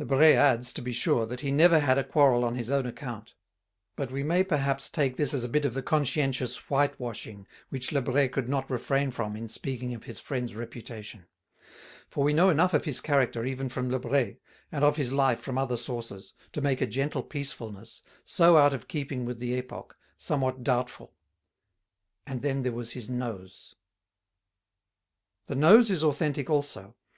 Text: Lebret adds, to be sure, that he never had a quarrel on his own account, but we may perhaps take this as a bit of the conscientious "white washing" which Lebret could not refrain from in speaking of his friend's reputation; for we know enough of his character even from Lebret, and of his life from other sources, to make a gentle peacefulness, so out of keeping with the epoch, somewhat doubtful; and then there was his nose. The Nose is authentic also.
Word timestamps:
Lebret 0.00 0.34
adds, 0.34 0.72
to 0.72 0.82
be 0.82 0.92
sure, 0.92 1.24
that 1.24 1.38
he 1.38 1.52
never 1.52 1.78
had 1.78 1.98
a 1.98 2.02
quarrel 2.02 2.42
on 2.42 2.56
his 2.56 2.68
own 2.68 2.84
account, 2.84 3.34
but 3.94 4.10
we 4.10 4.24
may 4.24 4.42
perhaps 4.42 4.90
take 4.90 5.16
this 5.16 5.32
as 5.32 5.44
a 5.44 5.48
bit 5.48 5.64
of 5.64 5.72
the 5.72 5.84
conscientious 5.84 6.68
"white 6.68 6.98
washing" 6.98 7.46
which 7.68 7.92
Lebret 7.92 8.32
could 8.32 8.48
not 8.48 8.68
refrain 8.68 9.12
from 9.12 9.36
in 9.36 9.46
speaking 9.46 9.94
of 9.94 10.02
his 10.02 10.18
friend's 10.18 10.56
reputation; 10.56 11.26
for 12.10 12.24
we 12.24 12.32
know 12.32 12.50
enough 12.50 12.74
of 12.74 12.86
his 12.86 13.00
character 13.00 13.44
even 13.44 13.68
from 13.68 13.88
Lebret, 13.88 14.40
and 14.72 14.82
of 14.82 14.96
his 14.96 15.12
life 15.12 15.38
from 15.38 15.56
other 15.56 15.76
sources, 15.76 16.34
to 16.50 16.60
make 16.60 16.80
a 16.80 16.84
gentle 16.88 17.22
peacefulness, 17.22 18.02
so 18.24 18.56
out 18.56 18.74
of 18.74 18.88
keeping 18.88 19.24
with 19.24 19.38
the 19.38 19.54
epoch, 19.54 19.96
somewhat 20.16 20.64
doubtful; 20.64 21.14
and 22.26 22.42
then 22.42 22.64
there 22.64 22.72
was 22.72 22.94
his 22.94 23.08
nose. 23.08 23.76
The 25.46 25.54
Nose 25.54 25.88
is 25.88 26.02
authentic 26.02 26.50
also. 26.50 26.96